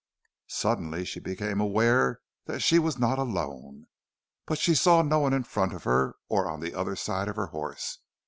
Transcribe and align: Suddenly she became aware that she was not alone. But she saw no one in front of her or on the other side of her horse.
Suddenly 0.47 1.05
she 1.05 1.19
became 1.19 1.61
aware 1.61 2.21
that 2.45 2.61
she 2.61 2.79
was 2.79 2.97
not 2.97 3.19
alone. 3.19 3.85
But 4.47 4.57
she 4.57 4.73
saw 4.73 5.03
no 5.03 5.19
one 5.19 5.31
in 5.31 5.43
front 5.43 5.73
of 5.75 5.83
her 5.83 6.15
or 6.27 6.49
on 6.49 6.59
the 6.59 6.73
other 6.73 6.95
side 6.95 7.27
of 7.27 7.35
her 7.35 7.45
horse. 7.53 7.99